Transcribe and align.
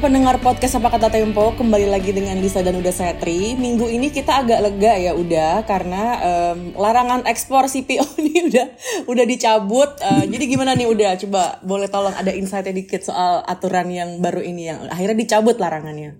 pendengar 0.00 0.40
podcast 0.40 0.80
apa 0.80 0.96
kata 0.96 1.12
Tempo 1.12 1.52
kembali 1.60 1.92
lagi 1.92 2.16
dengan 2.16 2.32
Lisa 2.40 2.64
dan 2.64 2.72
Uda 2.72 2.88
Setri. 2.88 3.52
Minggu 3.52 3.84
ini 3.84 4.08
kita 4.08 4.40
agak 4.40 4.64
lega 4.64 4.96
ya 4.96 5.12
udah 5.12 5.68
karena 5.68 6.16
um, 6.24 6.72
larangan 6.72 7.28
ekspor 7.28 7.68
CPO 7.68 8.16
ini 8.24 8.48
udah 8.48 8.66
udah 9.12 9.24
dicabut. 9.28 9.92
Uh, 10.00 10.24
jadi 10.24 10.44
gimana 10.48 10.72
nih 10.72 10.88
udah 10.88 11.20
coba 11.20 11.60
boleh 11.60 11.92
tolong 11.92 12.16
ada 12.16 12.32
insight 12.32 12.64
dikit 12.72 13.04
soal 13.04 13.44
aturan 13.44 13.92
yang 13.92 14.24
baru 14.24 14.40
ini 14.40 14.72
yang 14.72 14.88
akhirnya 14.88 15.20
dicabut 15.20 15.60
larangannya. 15.60 16.16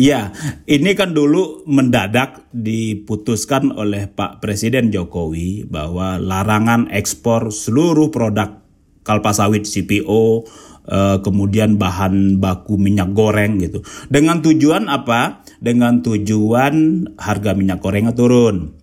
Iya, 0.00 0.32
ini 0.64 0.96
kan 0.96 1.12
dulu 1.12 1.68
mendadak 1.68 2.48
diputuskan 2.56 3.76
oleh 3.76 4.08
Pak 4.08 4.40
Presiden 4.40 4.88
Jokowi 4.88 5.68
bahwa 5.68 6.16
larangan 6.16 6.88
ekspor 6.88 7.52
seluruh 7.52 8.08
produk 8.08 8.64
kalpa 9.04 9.36
sawit 9.36 9.68
CPO 9.68 10.48
kemudian 11.20 11.76
bahan 11.76 12.40
baku 12.40 12.80
minyak 12.80 13.12
goreng 13.12 13.60
gitu. 13.60 13.84
Dengan 14.08 14.40
tujuan 14.40 14.88
apa? 14.88 15.44
Dengan 15.60 16.00
tujuan 16.00 17.04
harga 17.20 17.52
minyak 17.52 17.84
gorengnya 17.84 18.16
turun. 18.16 18.78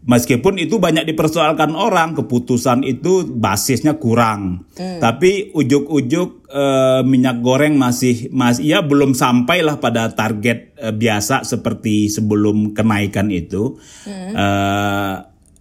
Meskipun 0.00 0.56
itu 0.56 0.80
banyak 0.80 1.04
dipersoalkan 1.12 1.76
orang, 1.76 2.16
keputusan 2.16 2.88
itu 2.88 3.28
basisnya 3.36 4.00
kurang. 4.00 4.64
Hmm. 4.72 4.96
Tapi 4.96 5.52
ujuk-ujuk 5.52 6.48
uh, 6.48 7.04
minyak 7.04 7.44
goreng 7.44 7.76
masih 7.76 8.32
masih 8.32 8.64
ya 8.64 8.78
belum 8.80 9.12
sampailah 9.12 9.76
pada 9.76 10.08
target 10.16 10.72
uh, 10.80 10.96
biasa 10.96 11.44
seperti 11.44 12.08
sebelum 12.08 12.72
kenaikan 12.72 13.28
itu. 13.28 13.76
Hmm. 14.08 14.32
Uh, 14.32 15.14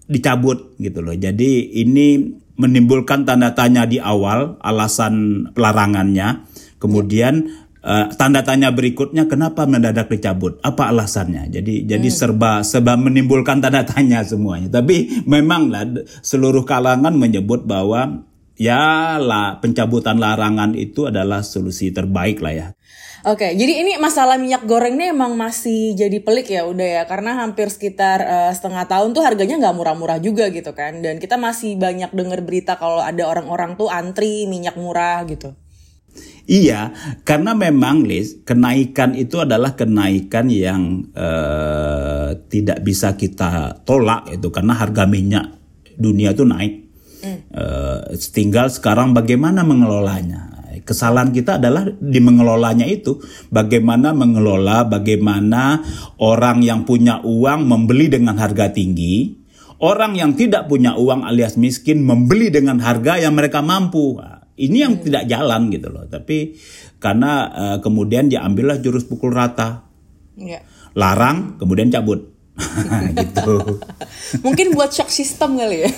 dicabut 0.07 0.73
gitu 0.79 1.03
loh. 1.03 1.13
Jadi 1.19 1.83
ini 1.83 2.31
menimbulkan 2.59 3.23
tanda 3.23 3.55
tanya 3.55 3.87
di 3.87 4.03
awal 4.03 4.59
alasan 4.59 5.47
pelarangannya. 5.55 6.43
Kemudian 6.75 7.47
uh, 7.79 8.11
tanda 8.19 8.43
tanya 8.43 8.75
berikutnya 8.75 9.31
kenapa 9.31 9.63
mendadak 9.63 10.11
dicabut? 10.11 10.59
Apa 10.59 10.91
alasannya? 10.91 11.47
Jadi 11.47 11.83
hmm. 11.83 11.85
jadi 11.87 12.09
serba 12.11 12.61
serba 12.67 12.99
menimbulkan 12.99 13.63
tanda 13.63 13.87
tanya 13.87 14.27
semuanya. 14.27 14.67
Tapi 14.67 15.23
memang 15.23 15.71
lah 15.71 15.87
seluruh 16.19 16.67
kalangan 16.67 17.15
menyebut 17.15 17.63
bahwa 17.63 18.27
ya 18.59 19.15
lah 19.15 19.63
pencabutan 19.63 20.19
larangan 20.19 20.75
itu 20.75 21.07
adalah 21.07 21.39
solusi 21.39 21.95
terbaik 21.95 22.43
lah 22.43 22.53
ya. 22.53 22.67
Oke, 23.27 23.51
jadi 23.51 23.83
ini 23.83 23.99
masalah 23.99 24.39
minyak 24.39 24.63
goreng 24.63 24.95
ini 24.95 25.11
emang 25.11 25.35
masih 25.35 25.91
jadi 25.91 26.23
pelik 26.23 26.47
ya 26.55 26.63
udah 26.63 26.87
ya 26.87 27.03
karena 27.03 27.35
hampir 27.43 27.67
sekitar 27.67 28.23
uh, 28.23 28.51
setengah 28.55 28.87
tahun 28.87 29.11
tuh 29.11 29.27
harganya 29.27 29.59
nggak 29.59 29.75
murah-murah 29.75 30.23
juga 30.23 30.47
gitu 30.47 30.71
kan 30.71 31.03
dan 31.03 31.19
kita 31.19 31.35
masih 31.35 31.75
banyak 31.75 32.15
dengar 32.15 32.39
berita 32.39 32.79
kalau 32.79 33.03
ada 33.03 33.27
orang-orang 33.27 33.75
tuh 33.75 33.91
antri 33.91 34.47
minyak 34.47 34.79
murah 34.79 35.27
gitu. 35.27 35.51
Iya, 36.49 36.95
karena 37.27 37.53
memang 37.53 38.07
Liz, 38.07 38.41
kenaikan 38.41 39.13
itu 39.13 39.37
adalah 39.37 39.77
kenaikan 39.77 40.49
yang 40.49 41.05
uh, 41.13 42.33
tidak 42.49 42.81
bisa 42.81 43.13
kita 43.13 43.83
tolak 43.85 44.31
itu 44.33 44.49
karena 44.49 44.73
harga 44.73 45.05
minyak 45.05 45.45
dunia 45.99 46.33
itu 46.33 46.47
naik. 46.47 46.89
Mm. 47.19 47.39
Uh, 47.51 48.15
tinggal 48.31 48.71
sekarang 48.71 49.11
bagaimana 49.11 49.61
mengelolanya 49.67 50.58
kesalahan 50.89 51.29
kita 51.29 51.61
adalah 51.61 51.85
di 51.85 52.17
mengelolanya 52.17 52.89
itu. 52.89 53.21
Bagaimana 53.53 54.17
mengelola 54.17 54.89
bagaimana 54.89 55.85
orang 56.17 56.65
yang 56.65 56.89
punya 56.89 57.21
uang 57.21 57.69
membeli 57.69 58.09
dengan 58.09 58.41
harga 58.41 58.73
tinggi. 58.73 59.37
Orang 59.79 60.17
yang 60.17 60.33
tidak 60.33 60.65
punya 60.65 60.97
uang 60.97 61.23
alias 61.23 61.55
miskin 61.55 62.01
membeli 62.01 62.49
dengan 62.49 62.81
harga 62.81 63.21
yang 63.21 63.37
mereka 63.37 63.61
mampu. 63.61 64.17
Ini 64.59 64.77
yang 64.89 64.93
hmm. 64.97 65.05
tidak 65.05 65.23
jalan 65.29 65.69
gitu 65.69 65.87
loh. 65.93 66.09
Tapi 66.09 66.57
karena 66.97 67.31
uh, 67.53 67.77
kemudian 67.79 68.27
diambillah 68.27 68.81
jurus 68.81 69.05
pukul 69.05 69.31
rata. 69.31 69.85
Yeah. 70.39 70.63
larang 70.95 71.59
kemudian 71.59 71.91
cabut 71.91 72.38
gitu. 73.19 73.79
Mungkin 74.45 74.75
buat 74.75 74.91
shock 74.91 75.09
system 75.09 75.57
kali 75.57 75.87
ya. 75.87 75.91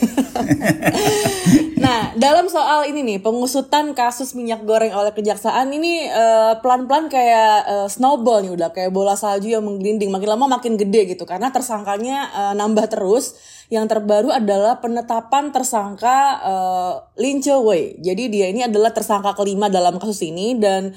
nah, 1.83 2.13
dalam 2.15 2.47
soal 2.47 2.87
ini 2.87 3.01
nih, 3.03 3.17
pengusutan 3.19 3.91
kasus 3.97 4.37
minyak 4.37 4.63
goreng 4.63 4.93
oleh 4.93 5.11
kejaksaan 5.11 5.73
ini 5.73 6.07
eh, 6.07 6.53
pelan-pelan 6.61 7.09
kayak 7.11 7.55
uh, 7.67 7.87
snowball 7.89 8.45
nih 8.45 8.53
udah 8.53 8.69
kayak 8.71 8.93
bola 8.93 9.17
salju 9.17 9.51
yang 9.51 9.65
menggelinding 9.65 10.13
makin 10.13 10.29
lama 10.37 10.57
makin 10.59 10.77
gede 10.77 11.17
gitu 11.17 11.25
karena 11.25 11.49
tersangkanya 11.49 12.31
uh, 12.31 12.53
nambah 12.55 12.87
terus. 12.91 13.37
Yang 13.71 13.95
terbaru 13.95 14.35
adalah 14.35 14.83
penetapan 14.83 15.55
tersangka 15.55 16.43
uh, 16.43 16.93
Lin 17.15 17.39
Wei. 17.39 17.95
Jadi 18.03 18.27
dia 18.27 18.51
ini 18.51 18.67
adalah 18.67 18.91
tersangka 18.91 19.31
kelima 19.31 19.71
dalam 19.71 19.95
kasus 19.95 20.27
ini 20.27 20.59
dan 20.59 20.91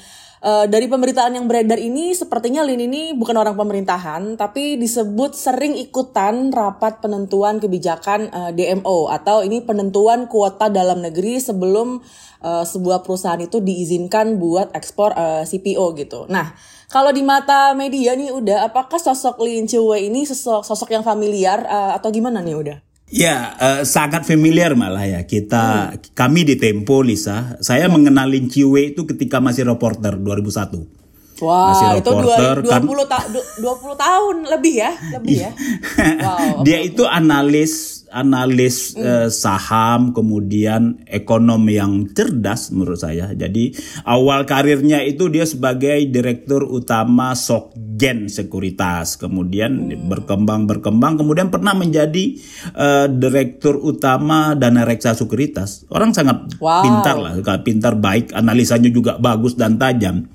Uh, 0.44 0.68
dari 0.68 0.92
pemberitaan 0.92 1.40
yang 1.40 1.48
beredar 1.48 1.80
ini 1.80 2.12
sepertinya 2.12 2.60
Lin 2.60 2.84
ini 2.84 3.16
bukan 3.16 3.32
orang 3.32 3.56
pemerintahan 3.56 4.36
tapi 4.36 4.76
disebut 4.76 5.32
sering 5.32 5.72
ikutan 5.72 6.52
rapat 6.52 7.00
penentuan 7.00 7.64
kebijakan 7.64 8.28
uh, 8.28 8.52
eh, 8.52 8.76
DMO 8.76 9.08
atau 9.08 9.40
ini 9.40 9.64
penentuan 9.64 10.28
kuota 10.28 10.68
dalam 10.68 11.00
negeri 11.00 11.40
sebelum 11.40 11.96
uh, 12.44 12.60
sebuah 12.60 13.00
perusahaan 13.00 13.40
itu 13.40 13.64
diizinkan 13.64 14.36
buat 14.36 14.68
ekspor 14.76 15.16
uh, 15.16 15.48
CPO 15.48 15.96
gitu. 15.96 16.28
Nah, 16.28 16.52
kalau 16.92 17.08
di 17.08 17.24
mata 17.24 17.72
media 17.72 18.12
nih 18.12 18.28
udah 18.28 18.68
apakah 18.68 19.00
sosok 19.00 19.40
Lin 19.40 19.64
Wei 19.64 20.12
ini 20.12 20.28
sosok 20.28 20.60
sosok 20.60 20.92
yang 20.92 21.00
familiar 21.00 21.64
uh, 21.64 21.96
atau 21.96 22.12
gimana 22.12 22.44
nih 22.44 22.52
udah? 22.52 22.93
Ya, 23.12 23.52
uh, 23.60 23.82
sangat 23.84 24.24
familiar 24.24 24.72
malah 24.72 25.04
ya. 25.04 25.20
Kita 25.28 25.92
hmm. 25.92 26.16
kami 26.16 26.48
di 26.48 26.56
Tempo 26.56 27.04
Lisa, 27.04 27.60
saya 27.60 27.86
hmm. 27.86 27.92
mengenali 27.92 28.48
Ciwe 28.48 28.96
itu 28.96 29.04
ketika 29.04 29.44
masih 29.44 29.68
reporter 29.68 30.16
2001. 30.16 31.04
Wah, 31.42 31.74
masih 31.74 31.86
reporter, 31.98 32.62
itu 32.62 32.70
20, 32.70 32.72
kan, 32.72 32.82
20, 32.86 33.10
ta 33.10 33.18
20 33.58 34.06
tahun 34.06 34.36
lebih 34.54 34.74
ya, 34.78 34.92
lebih 35.18 35.36
ya. 35.42 35.50
Wow, 36.24 36.62
Dia 36.62 36.78
okay. 36.78 36.90
itu 36.94 37.04
analis 37.10 38.03
analis 38.14 38.94
mm. 38.94 39.02
uh, 39.02 39.28
saham 39.28 40.14
kemudian 40.14 41.02
ekonom 41.10 41.66
yang 41.66 42.06
cerdas 42.14 42.70
menurut 42.70 43.02
saya. 43.02 43.34
Jadi 43.34 43.74
awal 44.06 44.46
karirnya 44.46 45.02
itu 45.02 45.26
dia 45.26 45.42
sebagai 45.42 45.98
direktur 46.06 46.62
utama 46.62 47.34
Sokgen 47.34 48.30
Sekuritas, 48.30 49.18
kemudian 49.18 49.90
mm. 49.90 50.06
berkembang 50.06 50.70
berkembang 50.70 51.18
kemudian 51.18 51.50
pernah 51.50 51.74
menjadi 51.74 52.38
uh, 52.78 53.06
direktur 53.10 53.82
utama 53.82 54.54
Dana 54.54 54.86
Reksa 54.86 55.18
Sekuritas. 55.18 55.90
Orang 55.90 56.14
sangat 56.14 56.54
wow. 56.62 56.86
pintar 56.86 57.16
lah, 57.18 57.34
pintar 57.66 57.98
baik, 57.98 58.30
analisanya 58.30 58.94
juga 58.94 59.18
bagus 59.18 59.58
dan 59.58 59.74
tajam. 59.74 60.30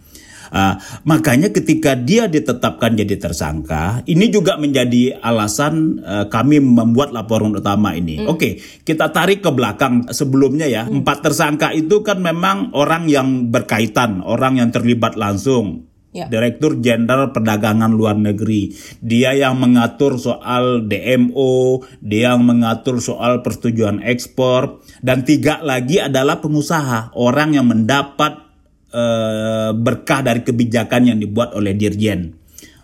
Uh, 0.49 0.75
makanya 1.05 1.53
ketika 1.53 1.93
dia 1.93 2.25
ditetapkan 2.25 2.97
jadi 2.97 3.15
tersangka, 3.21 4.01
ini 4.09 4.29
juga 4.33 4.57
menjadi 4.57 5.21
alasan 5.21 6.01
uh, 6.01 6.25
kami 6.27 6.57
membuat 6.61 7.13
laporan 7.13 7.53
utama 7.53 7.93
ini. 7.93 8.21
Hmm. 8.21 8.33
Oke, 8.33 8.37
okay, 8.37 8.51
kita 8.85 9.13
tarik 9.13 9.45
ke 9.45 9.51
belakang 9.53 10.09
sebelumnya 10.09 10.65
ya. 10.65 10.85
Hmm. 10.85 11.01
Empat 11.01 11.25
tersangka 11.25 11.69
itu 11.71 12.01
kan 12.01 12.19
memang 12.19 12.73
orang 12.73 13.05
yang 13.05 13.53
berkaitan, 13.53 14.25
orang 14.25 14.57
yang 14.57 14.69
terlibat 14.73 15.15
langsung. 15.15 15.89
Ya. 16.09 16.25
Direktur 16.25 16.81
Jenderal 16.81 17.29
Perdagangan 17.29 17.93
Luar 17.93 18.17
Negeri. 18.17 18.73
Dia 18.97 19.37
yang 19.37 19.61
mengatur 19.61 20.17
soal 20.17 20.89
DMO, 20.89 21.85
dia 22.01 22.33
yang 22.33 22.49
mengatur 22.49 22.97
soal 22.97 23.45
persetujuan 23.45 24.01
ekspor, 24.01 24.81
dan 25.05 25.21
tiga 25.21 25.61
lagi 25.61 26.01
adalah 26.01 26.41
pengusaha, 26.41 27.13
orang 27.13 27.53
yang 27.53 27.69
mendapat 27.69 28.48
uh, 28.93 29.71
berkah 29.73 30.21
dari 30.21 30.41
kebijakan 30.41 31.13
yang 31.13 31.17
dibuat 31.17 31.53
oleh 31.53 31.73
Dirjen. 31.73 32.35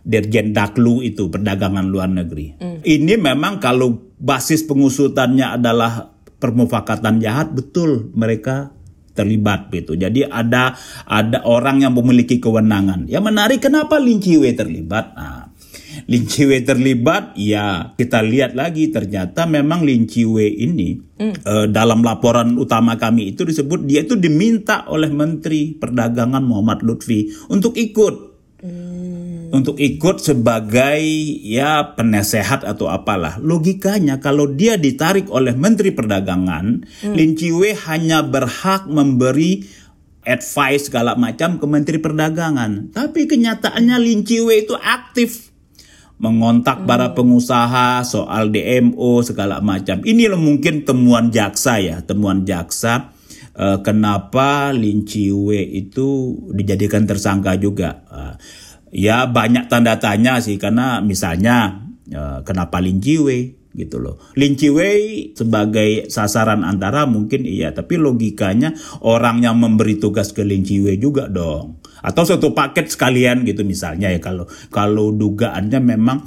Dirjen 0.05 0.53
Daklu 0.53 1.01
itu 1.01 1.33
perdagangan 1.33 1.85
luar 1.89 2.09
negeri. 2.13 2.61
Mm. 2.61 2.79
Ini 2.85 3.13
memang 3.17 3.57
kalau 3.57 4.13
basis 4.21 4.61
pengusutannya 4.69 5.57
adalah 5.57 6.13
permufakatan 6.37 7.17
jahat 7.17 7.49
betul 7.57 8.13
mereka 8.13 8.69
terlibat 9.15 9.71
gitu. 9.71 9.95
Jadi 9.95 10.27
ada 10.27 10.75
ada 11.07 11.41
orang 11.47 11.87
yang 11.87 11.95
memiliki 11.95 12.37
kewenangan. 12.37 13.07
Yang 13.07 13.23
menarik 13.23 13.59
kenapa 13.63 13.97
Lin 13.97 14.19
Chiwe 14.19 14.51
terlibat? 14.53 15.15
Nah, 15.15 15.44
Lin 16.05 16.23
Chiwe 16.27 16.61
terlibat, 16.67 17.33
ya 17.39 17.95
kita 17.95 18.19
lihat 18.21 18.53
lagi 18.53 18.91
ternyata 18.91 19.47
memang 19.47 19.87
Lin 19.87 20.05
Chiwe 20.05 20.47
ini 20.47 20.99
mm. 20.99 21.45
uh, 21.47 21.65
dalam 21.71 22.03
laporan 22.03 22.59
utama 22.59 22.99
kami 22.99 23.33
itu 23.33 23.47
disebut 23.47 23.87
dia 23.87 24.03
itu 24.03 24.19
diminta 24.19 24.85
oleh 24.91 25.07
Menteri 25.09 25.75
Perdagangan 25.75 26.43
Muhammad 26.43 26.83
Lutfi 26.83 27.31
untuk 27.47 27.75
ikut. 27.79 28.35
Mm. 28.65 29.53
Untuk 29.53 29.79
ikut 29.79 30.19
sebagai 30.19 30.99
ya 31.45 31.95
penasehat 31.95 32.67
atau 32.67 32.91
apalah. 32.91 33.39
Logikanya 33.39 34.19
kalau 34.19 34.51
dia 34.51 34.75
ditarik 34.75 35.31
oleh 35.31 35.55
Menteri 35.55 35.95
Perdagangan, 35.95 36.83
mm. 36.83 37.13
Lin 37.13 37.33
Chiwe 37.37 37.71
hanya 37.87 38.25
berhak 38.25 38.89
memberi 38.89 39.63
advice 40.25 40.89
segala 40.89 41.13
macam 41.13 41.61
ke 41.61 41.65
Menteri 41.69 42.01
Perdagangan. 42.01 42.91
Tapi 42.91 43.29
kenyataannya 43.29 43.97
Lin 44.01 44.25
Chiwe 44.25 44.65
itu 44.65 44.73
aktif 44.73 45.44
mengontak 46.15 46.83
hmm. 46.83 46.87
para 46.87 47.11
pengusaha 47.11 48.03
soal 48.07 48.51
DMO 48.51 49.19
segala 49.23 49.59
macam. 49.59 49.99
Ini 50.03 50.31
mungkin 50.35 50.87
temuan 50.87 51.31
jaksa 51.33 51.83
ya, 51.83 51.99
temuan 52.03 52.47
jaksa 52.47 53.15
uh, 53.55 53.79
kenapa 53.81 54.71
Lin 54.75 55.03
Chiwe 55.07 55.59
itu 55.63 56.39
dijadikan 56.51 57.07
tersangka 57.07 57.55
juga. 57.59 58.03
Uh, 58.07 58.33
ya 58.95 59.27
banyak 59.27 59.67
tanda 59.67 59.99
tanya 59.99 60.39
sih 60.39 60.55
karena 60.55 61.03
misalnya 61.03 61.83
uh, 62.11 62.39
kenapa 62.47 62.79
Lin 62.79 63.03
Chiwe 63.03 63.64
gitu 63.75 63.99
loh. 63.99 64.17
Lin 64.39 64.55
Chiwei 64.55 65.31
sebagai 65.35 66.07
sasaran 66.07 66.63
antara 66.63 67.03
mungkin 67.05 67.43
iya, 67.43 67.75
tapi 67.75 67.99
logikanya 67.99 68.73
orang 69.03 69.43
yang 69.43 69.59
memberi 69.59 69.99
tugas 69.99 70.31
ke 70.31 70.41
Lin 70.41 70.63
Chiwei 70.63 70.95
juga 70.97 71.27
dong. 71.27 71.83
Atau 72.01 72.23
satu 72.23 72.55
paket 72.55 72.89
sekalian 72.89 73.43
gitu 73.43 73.67
misalnya 73.67 74.09
ya 74.09 74.21
kalau 74.23 74.45
kalau 74.69 75.09
dugaannya 75.11 75.79
memang 75.81 76.17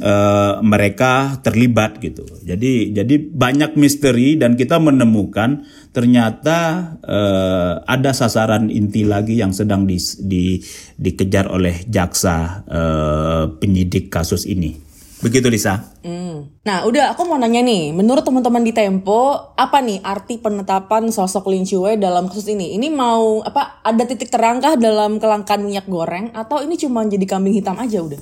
uh, 0.00 0.60
mereka 0.60 1.40
terlibat 1.40 2.00
gitu. 2.02 2.24
Jadi 2.44 2.92
jadi 2.92 3.14
banyak 3.20 3.78
misteri 3.78 4.36
dan 4.36 4.58
kita 4.58 4.76
menemukan 4.80 5.64
ternyata 5.92 6.92
uh, 7.00 7.80
ada 7.84 8.12
sasaran 8.12 8.68
inti 8.68 9.08
lagi 9.08 9.40
yang 9.40 9.52
sedang 9.56 9.88
di, 9.88 9.96
di, 10.20 10.60
dikejar 11.00 11.48
oleh 11.48 11.86
jaksa 11.88 12.66
uh, 12.68 13.44
penyidik 13.56 14.12
kasus 14.12 14.44
ini. 14.44 14.85
Begitu 15.24 15.48
Lisa. 15.48 15.80
Hmm. 16.04 16.52
Nah, 16.60 16.84
udah 16.84 17.16
aku 17.16 17.24
mau 17.24 17.40
nanya 17.40 17.64
nih, 17.64 17.96
menurut 17.96 18.20
teman-teman 18.20 18.60
di 18.60 18.76
Tempo, 18.76 19.52
apa 19.56 19.80
nih 19.80 20.04
arti 20.04 20.36
penetapan 20.36 21.08
sosok 21.08 21.48
Lin 21.48 21.64
Chue 21.64 21.96
dalam 21.96 22.28
kasus 22.28 22.52
ini? 22.52 22.76
Ini 22.76 22.92
mau 22.92 23.40
apa 23.40 23.80
ada 23.80 24.04
titik 24.04 24.28
terangkah 24.28 24.76
dalam 24.76 25.16
kelangkaan 25.16 25.64
minyak 25.64 25.88
goreng 25.88 26.36
atau 26.36 26.60
ini 26.60 26.76
cuma 26.76 27.00
jadi 27.08 27.24
kambing 27.24 27.56
hitam 27.56 27.80
aja 27.80 28.04
udah? 28.04 28.20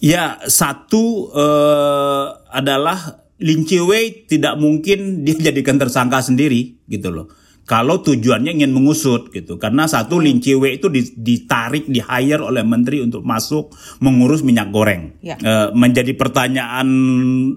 Ya, 0.00 0.40
satu 0.48 1.28
uh, 1.28 2.40
adalah 2.48 3.20
Lin 3.44 3.68
Chue 3.68 4.24
tidak 4.24 4.56
mungkin 4.56 5.28
dia 5.28 5.36
jadikan 5.52 5.76
tersangka 5.76 6.24
sendiri 6.24 6.80
gitu 6.88 7.12
loh 7.12 7.43
kalau 7.64 8.04
tujuannya 8.04 8.60
ingin 8.60 8.76
mengusut 8.76 9.32
gitu. 9.32 9.56
Karena 9.56 9.88
satu 9.88 10.20
Lin 10.20 10.40
Chiwe 10.40 10.76
itu 10.76 10.92
ditarik 11.16 11.88
di 11.88 12.00
hire 12.00 12.44
oleh 12.44 12.60
menteri 12.60 13.00
untuk 13.00 13.24
masuk 13.24 13.72
mengurus 14.04 14.44
minyak 14.44 14.68
goreng. 14.68 15.16
Ya. 15.24 15.40
e, 15.40 15.72
menjadi 15.72 16.12
pertanyaan 16.12 16.88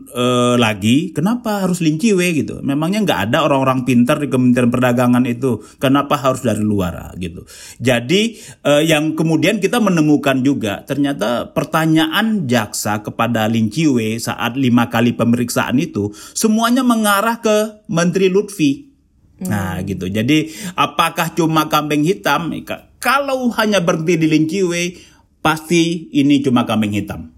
e, 0.07 0.25
lagi 0.55 1.11
kenapa 1.11 1.67
harus 1.67 1.83
Lin 1.83 1.99
Chiwe 1.99 2.31
gitu? 2.31 2.63
Memangnya 2.63 3.03
nggak 3.03 3.21
ada 3.31 3.43
orang-orang 3.43 3.83
pintar 3.83 4.23
di 4.23 4.31
Kementerian 4.31 4.71
Perdagangan 4.71 5.27
itu? 5.27 5.59
Kenapa 5.75 6.15
harus 6.15 6.43
dari 6.43 6.63
luar 6.63 7.11
gitu? 7.19 7.43
Jadi 7.83 8.39
e, 8.63 8.71
yang 8.87 9.11
kemudian 9.13 9.59
kita 9.59 9.83
menemukan 9.83 10.39
juga 10.39 10.87
ternyata 10.87 11.51
pertanyaan 11.51 12.47
jaksa 12.47 13.03
kepada 13.03 13.51
Lin 13.51 13.67
Chiwe 13.67 14.15
saat 14.23 14.55
lima 14.55 14.87
kali 14.87 15.11
pemeriksaan 15.19 15.75
itu 15.83 16.15
semuanya 16.31 16.87
mengarah 16.87 17.43
ke 17.43 17.83
Menteri 17.91 18.31
Lutfi 18.31 18.86
Nah 19.45 19.77
gitu. 19.85 20.09
Jadi 20.09 20.49
apakah 20.73 21.37
cuma 21.37 21.69
kambing 21.69 22.01
hitam? 22.01 22.49
Kalau 22.97 23.53
hanya 23.53 23.77
berhenti 23.77 24.17
di 24.17 24.25
Linciwe, 24.25 24.83
pasti 25.45 26.09
ini 26.17 26.41
cuma 26.41 26.65
kambing 26.65 26.97
hitam. 26.97 27.36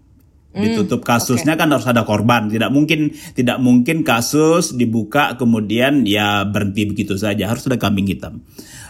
Hmm, 0.59 0.67
Ditutup 0.67 1.07
kasusnya 1.07 1.55
okay. 1.55 1.63
kan 1.63 1.71
harus 1.71 1.87
ada 1.87 2.03
korban. 2.03 2.51
Tidak 2.51 2.67
mungkin 2.67 3.15
tidak 3.31 3.63
mungkin 3.63 4.03
kasus 4.03 4.75
dibuka 4.75 5.39
kemudian 5.39 6.03
ya 6.03 6.43
berhenti 6.43 6.83
begitu 6.83 7.15
saja. 7.15 7.47
Harus 7.47 7.71
ada 7.71 7.79
kambing 7.79 8.11
hitam. 8.11 8.43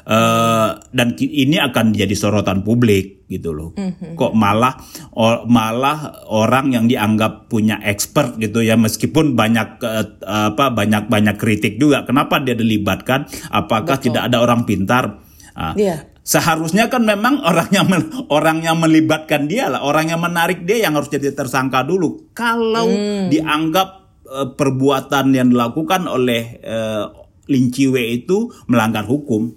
Uh, 0.09 0.73
dan 0.89 1.13
ini 1.21 1.61
akan 1.61 1.93
jadi 1.93 2.17
sorotan 2.17 2.65
publik 2.65 3.29
gitu 3.29 3.53
loh. 3.53 3.77
Mm-hmm. 3.77 4.17
Kok 4.17 4.33
malah 4.33 4.73
or, 5.13 5.45
malah 5.45 6.25
orang 6.33 6.73
yang 6.73 6.89
dianggap 6.89 7.45
punya 7.45 7.77
expert 7.85 8.41
gitu 8.41 8.65
ya 8.65 8.73
meskipun 8.73 9.37
banyak 9.37 9.77
uh, 9.85 10.05
apa 10.25 10.73
banyak 10.73 11.05
banyak 11.05 11.37
kritik 11.37 11.77
juga. 11.77 12.09
Kenapa 12.09 12.41
dia 12.41 12.57
dilibatkan? 12.57 13.29
Apakah 13.53 14.01
Betul. 14.01 14.05
tidak 14.09 14.33
ada 14.33 14.37
orang 14.41 14.65
pintar? 14.65 15.21
Uh, 15.53 15.77
yeah. 15.77 16.09
Seharusnya 16.29 16.93
kan 16.93 17.01
memang 17.01 17.41
orang 17.41 17.69
yang 17.73 17.89
orang 18.29 18.61
yang 18.61 18.77
melibatkan 18.77 19.49
dia 19.49 19.65
lah, 19.65 19.81
orang 19.81 20.13
yang 20.13 20.21
menarik 20.21 20.61
dia 20.61 20.85
yang 20.85 20.93
harus 20.93 21.09
jadi 21.09 21.33
tersangka 21.33 21.81
dulu. 21.81 22.29
Kalau 22.37 22.85
mm. 22.85 23.33
dianggap 23.33 23.89
uh, 24.29 24.53
perbuatan 24.53 25.33
yang 25.33 25.49
dilakukan 25.49 26.05
oleh 26.05 26.61
uh, 26.61 27.09
Linciwe 27.49 28.13
itu 28.13 28.53
melanggar 28.69 29.09
hukum, 29.09 29.49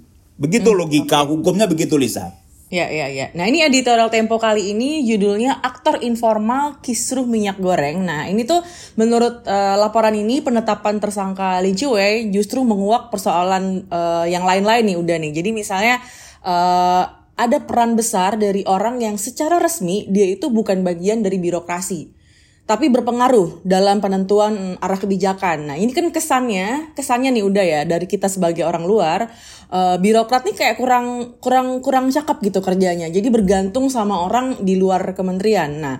Begitu 0.42 0.74
hmm, 0.74 0.78
logika 0.78 1.22
okay. 1.22 1.28
hukumnya 1.30 1.66
begitu 1.70 1.94
Lisa. 1.94 2.34
Ya, 2.72 2.88
ya, 2.88 3.04
ya. 3.12 3.28
Nah, 3.36 3.52
ini 3.52 3.60
editorial 3.60 4.08
Tempo 4.08 4.40
kali 4.40 4.72
ini 4.72 5.04
judulnya 5.04 5.60
Aktor 5.60 6.00
Informal 6.00 6.80
Kisruh 6.80 7.28
Minyak 7.28 7.60
Goreng. 7.60 8.00
Nah, 8.00 8.32
ini 8.32 8.48
tuh 8.48 8.64
menurut 8.96 9.44
uh, 9.44 9.76
laporan 9.76 10.16
ini 10.16 10.40
penetapan 10.40 10.96
tersangka 10.96 11.60
Lin 11.60 11.76
Chiwei 11.76 12.32
justru 12.32 12.64
menguak 12.64 13.12
persoalan 13.12 13.84
uh, 13.92 14.24
yang 14.24 14.48
lain-lain 14.48 14.88
nih 14.88 14.96
udah 14.96 15.16
nih. 15.20 15.32
Jadi 15.36 15.52
misalnya 15.52 16.00
uh, 16.42 17.04
ada 17.32 17.58
peran 17.64 17.96
besar 17.98 18.36
dari 18.38 18.62
orang 18.68 19.00
yang 19.02 19.16
secara 19.16 19.58
resmi 19.58 20.06
dia 20.12 20.28
itu 20.28 20.52
bukan 20.52 20.84
bagian 20.86 21.24
dari 21.24 21.40
birokrasi 21.40 22.22
tapi 22.62 22.88
berpengaruh 22.94 23.66
dalam 23.66 23.98
penentuan 23.98 24.78
arah 24.78 24.96
kebijakan. 24.96 25.66
Nah, 25.66 25.76
ini 25.76 25.90
kan 25.90 26.06
kesannya, 26.14 26.94
kesannya 26.94 27.34
nih 27.34 27.44
udah 27.44 27.64
ya 27.66 27.80
dari 27.82 28.06
kita 28.06 28.30
sebagai 28.30 28.62
orang 28.62 28.86
luar, 28.86 29.26
uh, 29.74 29.98
birokrat 29.98 30.46
nih 30.46 30.56
kayak 30.56 30.76
kurang 30.78 31.36
kurang 31.42 31.82
kurang 31.82 32.14
cakep 32.14 32.38
gitu 32.48 32.62
kerjanya. 32.62 33.10
Jadi 33.10 33.28
bergantung 33.34 33.90
sama 33.90 34.22
orang 34.22 34.62
di 34.62 34.78
luar 34.78 35.10
kementerian. 35.12 35.74
Nah, 35.82 35.96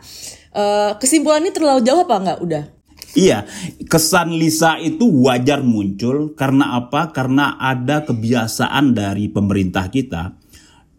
uh, 0.54 0.94
kesimpulannya 1.02 1.50
terlalu 1.50 1.82
jauh 1.82 2.06
apa 2.06 2.14
enggak 2.16 2.38
udah? 2.40 2.64
Iya, 3.12 3.44
kesan 3.92 4.32
Lisa 4.40 4.80
itu 4.80 5.04
wajar 5.28 5.60
muncul 5.60 6.32
karena 6.32 6.80
apa? 6.80 7.12
Karena 7.12 7.60
ada 7.60 8.08
kebiasaan 8.08 8.96
dari 8.96 9.28
pemerintah 9.28 9.92
kita 9.92 10.32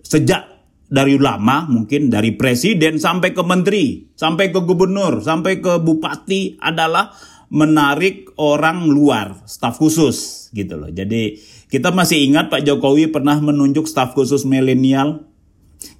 sejak 0.05 0.45
dari 0.93 1.17
lama 1.17 1.65
mungkin 1.65 2.13
dari 2.13 2.37
presiden 2.37 3.01
sampai 3.01 3.33
ke 3.33 3.41
menteri, 3.41 4.13
sampai 4.13 4.53
ke 4.53 4.61
gubernur, 4.61 5.25
sampai 5.25 5.57
ke 5.57 5.81
bupati 5.81 6.61
adalah 6.61 7.09
menarik 7.49 8.29
orang 8.37 8.85
luar, 8.85 9.41
staf 9.49 9.81
khusus 9.81 10.49
gitu 10.53 10.77
loh. 10.77 10.93
Jadi 10.93 11.41
kita 11.73 11.89
masih 11.89 12.29
ingat 12.29 12.53
Pak 12.53 12.61
Jokowi 12.61 13.09
pernah 13.09 13.41
menunjuk 13.41 13.89
staf 13.89 14.13
khusus 14.13 14.45
milenial 14.45 15.32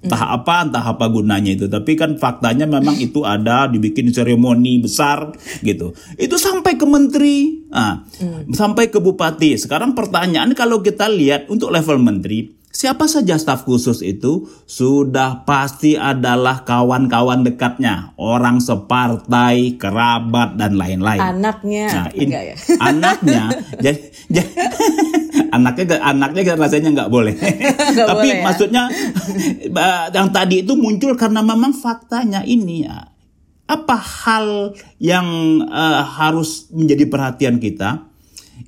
entah 0.04 0.20
hmm. 0.20 0.36
apa 0.36 0.54
entah 0.68 0.84
apa 0.84 1.06
gunanya 1.08 1.56
itu 1.56 1.66
tapi 1.66 1.96
kan 1.96 2.20
faktanya 2.20 2.68
memang 2.68 3.00
itu 3.00 3.24
ada 3.24 3.66
dibikin 3.66 4.12
seremoni 4.12 4.84
besar 4.84 5.32
gitu 5.64 5.96
itu 6.20 6.36
sampai 6.36 6.76
ke 6.76 6.84
menteri 6.84 7.64
nah, 7.72 8.04
hmm. 8.04 8.52
sampai 8.52 8.92
ke 8.92 9.00
bupati 9.00 9.56
sekarang 9.56 9.96
pertanyaan 9.96 10.52
kalau 10.52 10.84
kita 10.84 11.08
lihat 11.08 11.48
untuk 11.48 11.72
level 11.72 11.96
menteri 11.98 12.64
Siapa 12.74 13.06
saja 13.06 13.38
staf 13.38 13.62
khusus 13.62 14.02
itu 14.02 14.50
sudah 14.66 15.46
pasti 15.46 15.94
adalah 15.94 16.66
kawan-kawan 16.66 17.46
dekatnya, 17.46 18.18
orang 18.18 18.58
separtai, 18.58 19.78
kerabat 19.78 20.58
dan 20.58 20.74
lain-lain. 20.74 21.22
Anaknya, 21.22 21.86
nah, 21.86 22.10
in, 22.10 22.34
ya? 22.34 22.58
anaknya, 22.82 23.42
jadi 23.84 24.10
anaknya 25.54 26.02
anaknya 26.02 26.58
rasanya 26.58 26.90
nggak 26.90 27.10
boleh. 27.12 27.34
gak 27.96 28.06
Tapi 28.06 28.28
boleh, 28.28 28.38
ya? 28.38 28.42
maksudnya 28.42 28.82
yang 30.16 30.28
tadi 30.34 30.66
itu 30.66 30.74
muncul 30.74 31.14
karena 31.14 31.40
memang 31.40 31.70
faktanya 31.70 32.42
ini 32.42 32.86
ya. 32.86 33.14
Apa 33.64 33.96
hal 33.96 34.76
yang 35.00 35.24
uh, 35.64 36.04
harus 36.04 36.68
menjadi 36.68 37.08
perhatian 37.08 37.56
kita? 37.56 38.13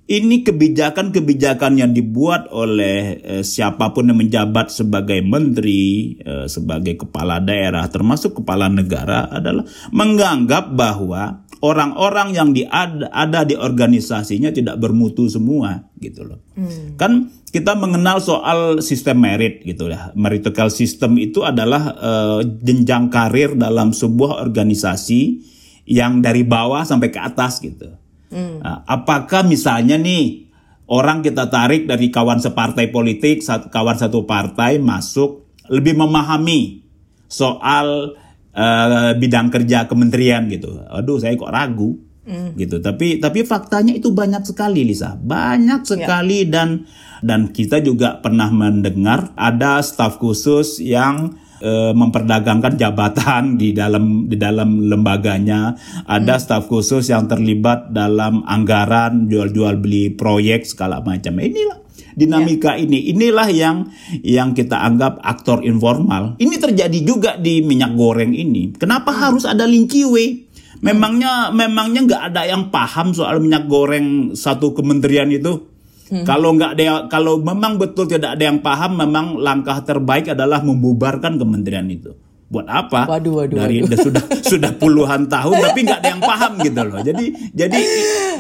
Ini 0.07 0.47
kebijakan-kebijakan 0.47 1.83
yang 1.83 1.91
dibuat 1.91 2.47
oleh 2.55 3.19
eh, 3.19 3.43
siapa 3.43 3.91
pun 3.91 4.07
yang 4.07 4.23
menjabat 4.23 4.71
sebagai 4.71 5.19
menteri, 5.19 6.15
eh, 6.23 6.47
sebagai 6.47 7.07
kepala 7.07 7.43
daerah, 7.43 7.83
termasuk 7.91 8.39
kepala 8.43 8.71
negara 8.71 9.27
adalah 9.27 9.67
menganggap 9.91 10.71
bahwa 10.79 11.43
orang-orang 11.59 12.39
yang 12.39 12.55
di 12.55 12.63
ada, 12.63 13.11
ada 13.11 13.43
di 13.43 13.59
organisasinya 13.59 14.55
tidak 14.55 14.79
bermutu 14.79 15.27
semua 15.27 15.91
gitu 15.99 16.23
loh. 16.23 16.39
Hmm. 16.55 16.95
Kan 16.95 17.13
kita 17.51 17.75
mengenal 17.75 18.23
soal 18.23 18.79
sistem 18.87 19.27
merit 19.27 19.67
gitu 19.67 19.91
ya. 19.91 20.15
Meritocratic 20.15 20.77
system 20.87 21.19
itu 21.19 21.43
adalah 21.43 21.83
eh, 21.99 22.41
jenjang 22.63 23.11
karir 23.11 23.59
dalam 23.59 23.91
sebuah 23.91 24.39
organisasi 24.39 25.21
yang 25.87 26.23
dari 26.23 26.43
bawah 26.43 26.83
sampai 26.87 27.11
ke 27.11 27.19
atas 27.19 27.59
gitu. 27.59 28.06
Hmm. 28.37 28.61
Nah, 28.61 28.85
apakah 28.85 29.49
misalnya 29.49 29.97
nih 29.97 30.53
orang 30.93 31.25
kita 31.25 31.49
tarik 31.49 31.89
dari 31.89 32.13
kawan 32.13 32.37
separtai 32.37 32.93
politik, 32.93 33.41
kawan 33.73 33.97
satu 33.97 34.29
partai 34.29 34.77
masuk 34.77 35.49
lebih 35.73 35.97
memahami 35.97 36.85
soal 37.27 38.13
uh, 38.53 39.11
bidang 39.17 39.49
kerja 39.49 39.89
kementerian 39.89 40.45
gitu. 40.53 40.85
Aduh, 40.93 41.17
saya 41.17 41.33
kok 41.33 41.49
ragu. 41.49 41.97
Hmm. 42.27 42.59
gitu 42.59 42.83
tapi 42.83 43.23
tapi 43.23 43.47
faktanya 43.47 43.95
itu 43.95 44.11
banyak 44.11 44.43
sekali 44.43 44.83
Lisa 44.83 45.15
banyak 45.15 45.87
ya. 45.87 45.91
sekali 45.95 46.43
ya. 46.43 46.59
dan 46.59 46.83
dan 47.23 47.55
kita 47.55 47.79
juga 47.79 48.19
pernah 48.19 48.51
mendengar 48.51 49.31
ada 49.39 49.79
staf 49.79 50.19
khusus 50.19 50.83
yang 50.83 51.39
e, 51.61 51.93
memperdagangkan 51.93 52.75
jabatan 52.77 53.57
di 53.61 53.73
dalam 53.77 54.29
di 54.29 54.37
dalam 54.37 54.89
lembaganya 54.89 55.77
ada 56.09 56.37
hmm. 56.37 56.43
staf 56.43 56.65
khusus 56.69 57.09
yang 57.13 57.29
terlibat 57.29 57.93
dalam 57.93 58.45
anggaran 58.45 59.29
jual-jual 59.29 59.81
beli 59.81 60.13
proyek 60.13 60.65
segala 60.69 61.01
macam 61.05 61.39
inilah 61.41 61.87
dinamika 62.17 62.75
ini. 62.81 63.13
Inilah 63.13 63.49
yang 63.53 63.93
yang 64.25 64.57
kita 64.57 64.81
anggap 64.81 65.21
aktor 65.21 65.61
informal. 65.63 66.41
Ini 66.41 66.57
terjadi 66.57 66.99
juga 67.05 67.37
di 67.37 67.61
minyak 67.61 67.93
goreng 67.93 68.33
ini. 68.33 68.73
Kenapa 68.75 69.13
harus 69.13 69.45
ada 69.45 69.69
linciwe? 69.69 70.49
Memangnya 70.81 71.53
memangnya 71.53 72.01
nggak 72.05 72.23
ada 72.33 72.43
yang 72.49 72.73
paham 72.73 73.13
soal 73.13 73.41
minyak 73.41 73.69
goreng 73.69 74.33
satu 74.33 74.73
kementerian 74.73 75.29
itu? 75.29 75.76
Kalau 76.07 76.55
nggak 76.55 76.79
ada, 76.79 77.11
kalau 77.11 77.43
memang 77.43 77.83
betul 77.83 78.07
tidak 78.07 78.39
ada 78.39 78.45
yang 78.47 78.63
paham, 78.63 78.95
memang 78.95 79.43
langkah 79.43 79.83
terbaik 79.83 80.31
adalah 80.31 80.63
membubarkan 80.63 81.35
kementerian 81.35 81.91
itu. 81.91 82.15
Buat 82.47 82.71
apa? 82.71 83.11
Waduh, 83.11 83.43
waduh, 83.43 83.59
Dari 83.59 83.83
waduh. 83.83 83.99
sudah 83.99 84.25
sudah 84.55 84.71
puluhan 84.79 85.27
tahun, 85.27 85.55
tapi 85.67 85.79
nggak 85.83 85.99
ada 85.99 86.09
yang 86.15 86.23
paham 86.23 86.53
gitu 86.63 86.81
loh. 86.87 87.01
Jadi 87.03 87.25
jadi 87.51 87.81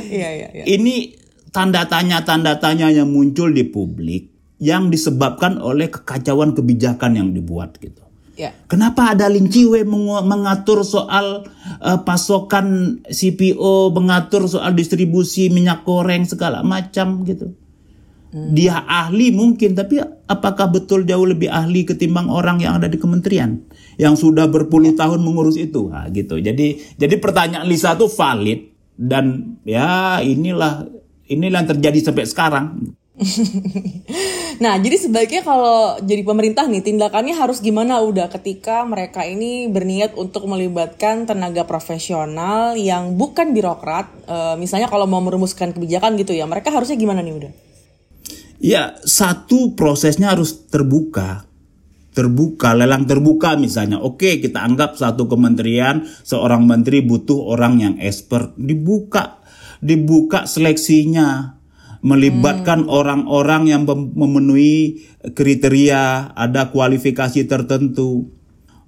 Iya, 0.06 0.30
iya, 0.30 0.48
iya. 0.54 0.64
ini 0.70 1.10
tanda 1.50 1.82
tanya 1.90 2.22
tanda 2.22 2.54
tanya 2.62 2.86
yang 2.94 3.10
muncul 3.10 3.50
di 3.50 3.66
publik 3.66 4.30
yang 4.62 4.86
disebabkan 4.86 5.58
oleh 5.58 5.90
kekacauan 5.90 6.54
kebijakan 6.54 7.18
yang 7.18 7.28
dibuat 7.34 7.82
gitu. 7.82 8.05
Ya. 8.36 8.52
Kenapa 8.68 9.16
ada 9.16 9.32
linciwe 9.32 9.88
mengatur 9.88 10.84
soal 10.84 11.48
eh, 11.80 12.00
pasokan 12.04 13.00
CPO, 13.08 13.96
mengatur 13.96 14.44
soal 14.44 14.76
distribusi 14.76 15.48
minyak 15.48 15.88
goreng 15.88 16.28
segala 16.28 16.60
macam 16.60 17.24
gitu. 17.24 17.56
Dia 18.36 18.84
ahli 18.84 19.32
mungkin, 19.32 19.72
tapi 19.72 19.96
apakah 20.28 20.68
betul 20.68 21.08
jauh 21.08 21.24
lebih 21.24 21.48
ahli 21.48 21.88
ketimbang 21.88 22.28
orang 22.28 22.60
yang 22.60 22.76
ada 22.76 22.84
di 22.84 23.00
kementerian 23.00 23.64
yang 23.96 24.12
sudah 24.12 24.44
berpuluh 24.44 24.92
tahun 24.92 25.24
mengurus 25.24 25.56
itu? 25.56 25.88
Nah, 25.88 26.04
gitu. 26.12 26.36
Jadi 26.36 27.00
jadi 27.00 27.16
pertanyaan 27.16 27.64
Lisa 27.64 27.96
itu 27.96 28.04
valid 28.12 28.60
dan 29.00 29.56
ya 29.64 30.20
inilah 30.20 30.84
inilah 31.32 31.64
yang 31.64 31.70
terjadi 31.72 32.12
sampai 32.12 32.24
sekarang. 32.28 32.66
Nah, 34.56 34.80
jadi 34.80 34.96
sebaiknya 34.96 35.44
kalau 35.44 36.00
jadi 36.00 36.24
pemerintah 36.24 36.64
nih, 36.64 36.80
tindakannya 36.80 37.36
harus 37.36 37.60
gimana 37.60 38.00
udah 38.00 38.32
ketika 38.32 38.88
mereka 38.88 39.20
ini 39.20 39.68
berniat 39.68 40.16
untuk 40.16 40.48
melibatkan 40.48 41.28
tenaga 41.28 41.68
profesional 41.68 42.72
yang 42.72 43.20
bukan 43.20 43.52
birokrat, 43.52 44.08
eh, 44.24 44.56
misalnya 44.56 44.88
kalau 44.88 45.04
mau 45.04 45.20
merumuskan 45.20 45.76
kebijakan 45.76 46.16
gitu 46.16 46.32
ya, 46.32 46.48
mereka 46.48 46.72
harusnya 46.72 46.96
gimana 46.96 47.20
nih 47.20 47.36
udah? 47.36 47.52
Ya, 48.56 48.96
satu 49.04 49.76
prosesnya 49.76 50.32
harus 50.32 50.56
terbuka. 50.72 51.44
Terbuka, 52.16 52.72
lelang 52.72 53.04
terbuka 53.04 53.60
misalnya. 53.60 54.00
Oke, 54.00 54.40
kita 54.40 54.64
anggap 54.64 54.96
satu 54.96 55.28
kementerian, 55.28 56.08
seorang 56.24 56.64
menteri 56.64 57.04
butuh 57.04 57.44
orang 57.52 57.76
yang 57.76 57.94
expert. 58.00 58.56
Dibuka, 58.56 59.44
dibuka 59.84 60.48
seleksinya. 60.48 61.55
Melibatkan 62.06 62.86
orang-orang 62.86 63.66
yang 63.66 63.82
mem- 63.82 64.14
memenuhi 64.14 65.02
kriteria, 65.34 66.30
ada 66.38 66.70
kualifikasi 66.70 67.50
tertentu. 67.50 68.30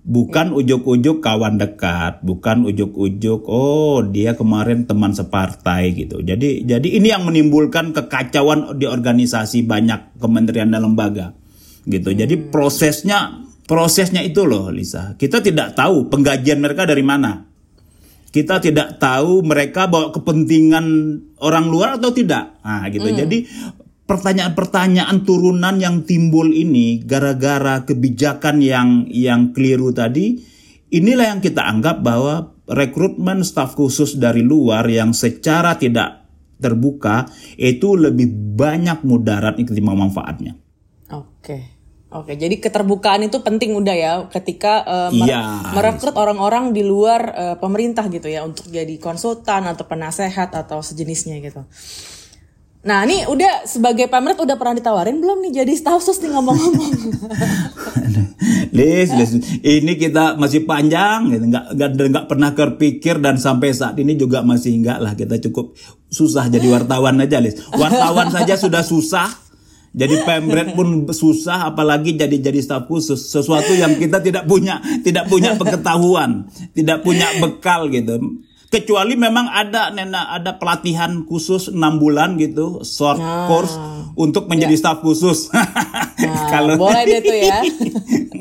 Bukan 0.08 0.54
ujuk-ujuk 0.54 1.20
kawan 1.20 1.60
dekat, 1.60 2.24
bukan 2.24 2.64
ujuk-ujuk 2.64 3.44
oh 3.44 4.00
dia 4.06 4.32
kemarin 4.38 4.88
teman 4.88 5.12
separtai 5.12 5.92
gitu. 5.92 6.24
Jadi 6.24 6.64
jadi 6.64 6.88
ini 6.88 7.12
yang 7.12 7.28
menimbulkan 7.28 7.92
kekacauan 7.92 8.78
di 8.78 8.88
organisasi 8.88 9.68
banyak 9.68 10.16
kementerian 10.16 10.72
dan 10.72 10.86
lembaga. 10.88 11.36
Gitu. 11.84 12.16
Jadi 12.16 12.40
prosesnya 12.48 13.44
prosesnya 13.68 14.24
itu 14.24 14.48
loh 14.48 14.72
Lisa. 14.72 15.12
Kita 15.20 15.44
tidak 15.44 15.76
tahu 15.76 16.08
penggajian 16.08 16.56
mereka 16.56 16.88
dari 16.88 17.04
mana. 17.04 17.47
Kita 18.28 18.60
tidak 18.60 19.00
tahu 19.00 19.40
mereka 19.40 19.88
bawa 19.88 20.12
kepentingan 20.12 20.86
orang 21.40 21.66
luar 21.72 21.96
atau 21.96 22.12
tidak. 22.12 22.60
Nah, 22.60 22.84
gitu. 22.92 23.08
Jadi 23.08 23.48
pertanyaan-pertanyaan 24.08 25.24
turunan 25.24 25.76
yang 25.80 26.04
timbul 26.04 26.52
ini 26.52 27.00
gara-gara 27.04 27.84
kebijakan 27.88 28.60
yang 28.64 29.08
yang 29.08 29.52
keliru 29.56 29.92
tadi, 29.92 30.40
inilah 30.92 31.36
yang 31.36 31.40
kita 31.40 31.64
anggap 31.64 32.04
bahwa 32.04 32.56
rekrutmen 32.68 33.44
staf 33.44 33.72
khusus 33.76 34.20
dari 34.20 34.44
luar 34.44 34.84
yang 34.88 35.16
secara 35.16 35.80
tidak 35.80 36.28
terbuka 36.58 37.30
itu 37.56 37.94
lebih 37.94 38.28
banyak 38.58 39.06
mudaratnya 39.06 39.64
ketimbang 39.64 40.08
manfaatnya. 40.08 40.58
Oke. 41.14 41.77
Oke, 42.08 42.40
jadi 42.40 42.56
keterbukaan 42.56 43.20
itu 43.20 43.44
penting 43.44 43.76
udah 43.76 43.92
ya 43.92 44.12
ketika 44.32 44.80
eh, 44.80 45.10
mer- 45.12 45.28
Iya. 45.28 45.42
merekrut 45.76 46.16
orang-orang 46.16 46.72
di 46.72 46.80
luar 46.80 47.20
eh, 47.36 47.56
pemerintah 47.60 48.08
gitu 48.08 48.32
ya 48.32 48.48
untuk 48.48 48.64
jadi 48.68 48.96
konsultan 48.96 49.68
atau 49.68 49.84
penasehat 49.84 50.56
atau 50.56 50.80
sejenisnya 50.80 51.36
gitu. 51.44 51.68
Nah, 52.78 53.04
ini 53.04 53.28
udah 53.28 53.68
sebagai 53.68 54.08
pamret 54.08 54.40
udah 54.40 54.56
pernah 54.56 54.72
ditawarin 54.72 55.20
belum 55.20 55.44
nih 55.44 55.60
jadi 55.60 55.72
staff 55.76 56.00
sus 56.00 56.22
nih 56.24 56.32
ngomong-ngomong? 56.32 56.92
Lis, 58.76 59.08
Lis, 59.12 59.30
ini 59.60 59.98
kita 59.98 60.38
masih 60.38 60.64
panjang, 60.64 61.28
gitu. 61.28 61.44
nggak, 61.44 61.64
nggak, 61.74 61.90
nggak 62.08 62.26
pernah 62.30 62.50
terpikir 62.54 63.18
dan 63.18 63.36
sampai 63.36 63.74
saat 63.74 63.98
ini 63.98 64.14
juga 64.14 64.40
masih 64.40 64.78
enggak 64.78 64.98
lah. 65.02 65.12
Kita 65.12 65.36
cukup 65.50 65.74
susah 66.08 66.48
jadi 66.48 66.64
wartawan 66.70 67.18
aja, 67.18 67.42
Lis. 67.42 67.58
Wartawan 67.74 68.30
saja 68.30 68.54
sudah 68.54 68.80
susah, 68.80 69.26
jadi 69.98 70.22
pemret 70.22 70.78
pun 70.78 71.02
susah, 71.10 71.74
apalagi 71.74 72.14
jadi 72.14 72.38
jadi 72.38 72.62
staf 72.62 72.86
khusus. 72.86 73.18
Sesuatu 73.18 73.74
yang 73.74 73.98
kita 73.98 74.22
tidak 74.22 74.46
punya, 74.46 74.78
tidak 75.02 75.26
punya 75.26 75.58
pengetahuan, 75.58 76.46
tidak 76.70 77.02
punya 77.02 77.26
bekal 77.42 77.90
gitu. 77.90 78.46
Kecuali 78.68 79.16
memang 79.16 79.48
ada 79.48 79.88
nena 79.88 80.28
ada 80.28 80.60
pelatihan 80.60 81.24
khusus 81.24 81.72
enam 81.72 81.96
bulan 81.96 82.36
gitu, 82.36 82.84
short 82.84 83.16
course 83.48 83.72
untuk 84.12 84.44
menjadi 84.44 84.76
staf 84.76 85.00
khusus. 85.00 85.48
Nah, 86.18 86.74
boleh 86.74 87.06
deh 87.06 87.20
tuh 87.22 87.38
ya. 87.38 87.62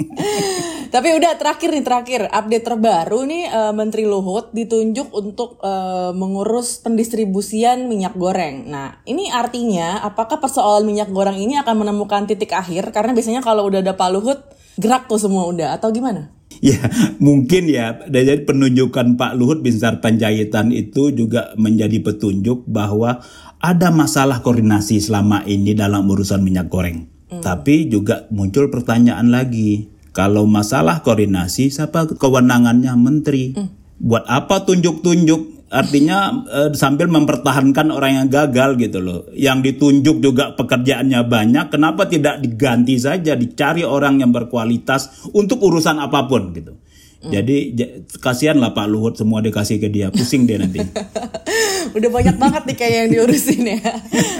Tapi 0.93 1.13
udah 1.13 1.37
terakhir 1.37 1.69
nih 1.77 1.85
terakhir 1.85 2.21
update 2.31 2.65
terbaru 2.65 3.21
nih 3.29 3.43
eh, 3.45 3.73
Menteri 3.75 4.09
Luhut 4.09 4.49
ditunjuk 4.49 5.13
untuk 5.13 5.61
eh, 5.61 6.11
mengurus 6.17 6.81
pendistribusian 6.81 7.85
minyak 7.85 8.17
goreng. 8.17 8.65
Nah 8.65 8.97
ini 9.05 9.29
artinya 9.29 10.01
apakah 10.01 10.41
persoalan 10.41 10.89
minyak 10.89 11.13
goreng 11.13 11.37
ini 11.37 11.59
akan 11.61 11.85
menemukan 11.85 12.25
titik 12.25 12.49
akhir? 12.55 12.89
Karena 12.89 13.13
biasanya 13.13 13.45
kalau 13.45 13.69
udah 13.69 13.85
ada 13.85 13.93
Pak 13.93 14.09
Luhut 14.09 14.39
gerak 14.81 15.05
tuh 15.05 15.21
semua 15.21 15.45
udah 15.45 15.77
atau 15.77 15.93
gimana? 15.93 16.36
Ya, 16.63 16.89
mungkin 17.21 17.69
ya. 17.69 18.01
Dan 18.09 18.25
Jadi 18.25 18.43
penunjukan 18.49 19.13
Pak 19.13 19.37
Luhut 19.37 19.61
Binsar 19.61 20.01
Panjaitan 20.01 20.73
itu 20.73 21.13
juga 21.13 21.53
menjadi 21.57 22.01
petunjuk 22.01 22.65
bahwa 22.65 23.21
ada 23.61 23.89
masalah 23.89 24.41
koordinasi 24.45 25.01
selama 25.01 25.41
ini 25.45 25.73
dalam 25.73 26.05
urusan 26.05 26.41
minyak 26.41 26.69
goreng. 26.69 27.09
Tapi 27.27 27.91
juga 27.91 28.29
muncul 28.31 28.71
pertanyaan 28.71 29.33
lagi. 29.33 29.91
Kalau 30.15 30.49
masalah 30.49 31.05
koordinasi, 31.05 31.69
siapa 31.69 32.09
kewenangannya 32.17 32.93
menteri? 32.97 33.53
Buat 33.97 34.25
apa 34.25 34.65
tunjuk-tunjuk? 34.65 35.56
Artinya 35.67 36.47
eh, 36.47 36.69
sambil 36.71 37.11
mempertahankan 37.11 37.91
orang 37.91 38.23
yang 38.23 38.27
gagal 38.31 38.79
gitu 38.79 38.99
loh. 39.03 39.19
Yang 39.35 39.73
ditunjuk 39.73 40.17
juga 40.23 40.55
pekerjaannya 40.55 41.21
banyak, 41.27 41.65
kenapa 41.67 42.07
tidak 42.07 42.39
diganti 42.39 42.95
saja, 42.95 43.35
dicari 43.35 43.83
orang 43.83 44.23
yang 44.23 44.31
berkualitas 44.31 45.27
untuk 45.35 45.59
urusan 45.59 45.99
apa 45.99 46.23
pun 46.25 46.55
gitu. 46.55 46.73
Jadi 47.17 47.73
ja- 47.73 47.93
kasihan 48.21 48.61
lah 48.61 48.71
Pak 48.77 48.87
Luhut 48.87 49.17
semua 49.17 49.41
dikasih 49.41 49.81
ke 49.81 49.89
dia, 49.89 50.13
pusing 50.13 50.45
dia 50.45 50.61
nanti. 50.61 50.79
Udah 51.97 52.09
banyak 52.13 52.37
banget 52.37 52.63
nih 52.69 52.77
kayak 52.77 52.93
yang 52.93 53.09
diurusin 53.09 53.63
ya. 53.65 53.81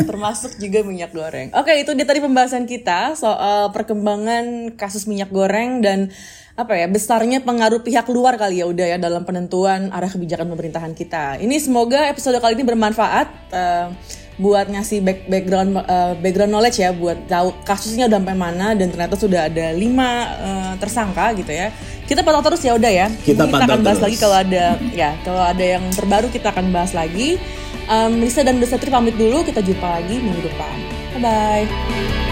Termasuk 0.05 0.61
juga 0.61 0.85
minyak 0.85 1.11
goreng. 1.11 1.49
Oke, 1.57 1.73
itu 1.73 1.97
dia 1.97 2.05
tadi 2.05 2.21
pembahasan 2.21 2.69
kita 2.69 3.17
soal 3.17 3.73
perkembangan 3.73 4.77
kasus 4.77 5.09
minyak 5.09 5.33
goreng 5.33 5.81
dan 5.81 6.13
apa 6.57 6.73
ya 6.73 6.89
besarnya 6.89 7.37
pengaruh 7.45 7.85
pihak 7.85 8.09
luar 8.09 8.33
kali 8.33 8.59
ya 8.59 8.65
udah 8.65 8.85
ya 8.89 8.97
dalam 8.97 9.21
penentuan 9.21 9.93
arah 9.93 10.09
kebijakan 10.09 10.49
pemerintahan 10.49 10.97
kita. 10.97 11.37
Ini 11.37 11.53
semoga 11.61 12.09
episode 12.09 12.41
kali 12.41 12.57
ini 12.57 12.65
bermanfaat 12.65 13.27
eh, 13.53 13.87
buat 14.41 14.65
ngasih 14.65 15.05
back- 15.05 15.29
background 15.29 15.77
eh, 15.85 16.13
background 16.17 16.49
knowledge 16.49 16.81
ya 16.81 16.89
buat 16.97 17.29
tahu 17.29 17.61
kasusnya 17.61 18.09
udah 18.09 18.17
sampai 18.17 18.37
mana 18.37 18.73
dan 18.73 18.89
ternyata 18.89 19.13
sudah 19.13 19.45
ada 19.45 19.69
lima 19.77 20.09
eh, 20.33 20.73
tersangka 20.81 21.37
gitu 21.37 21.53
ya. 21.53 21.69
Kita 22.09 22.25
pantau 22.25 22.41
terus 22.49 22.65
ya 22.65 22.73
udah 22.73 22.89
ya. 22.89 23.07
Kita 23.21 23.45
Ini 23.45 23.53
pantau 23.53 23.77
akan 23.77 23.79
bahas 23.85 23.97
terus. 24.01 24.05
lagi 24.09 24.17
kalau 24.17 24.37
ada 24.41 24.65
ya 24.97 25.09
kalau 25.21 25.43
ada 25.45 25.65
yang 25.77 25.85
terbaru 25.93 26.27
kita 26.33 26.49
akan 26.49 26.73
bahas 26.73 26.97
lagi. 26.97 27.37
Um, 27.87 28.19
Lisa 28.19 28.43
dan 28.43 28.59
Desatri 28.59 28.91
pamit 28.91 29.15
dulu, 29.15 29.47
kita 29.47 29.63
jumpa 29.63 29.87
lagi 29.87 30.19
minggu 30.19 30.43
depan. 30.43 30.75
Bye 31.15 31.21
bye. 31.23 32.26